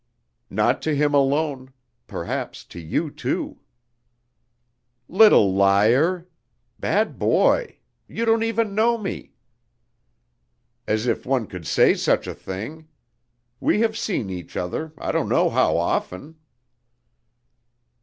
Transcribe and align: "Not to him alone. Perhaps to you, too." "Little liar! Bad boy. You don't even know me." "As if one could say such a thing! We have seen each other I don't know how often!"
"Not 0.49 0.81
to 0.81 0.95
him 0.95 1.13
alone. 1.13 1.73
Perhaps 2.07 2.63
to 2.73 2.79
you, 2.79 3.11
too." 3.11 3.59
"Little 5.07 5.53
liar! 5.53 6.27
Bad 6.79 7.19
boy. 7.19 7.77
You 8.07 8.25
don't 8.25 8.41
even 8.41 8.73
know 8.73 8.97
me." 8.97 9.33
"As 10.87 11.05
if 11.05 11.23
one 11.27 11.45
could 11.45 11.67
say 11.67 11.93
such 11.93 12.25
a 12.25 12.33
thing! 12.33 12.87
We 13.59 13.81
have 13.81 13.95
seen 13.95 14.31
each 14.31 14.57
other 14.57 14.91
I 14.97 15.11
don't 15.11 15.29
know 15.29 15.51
how 15.51 15.77
often!" 15.77 16.39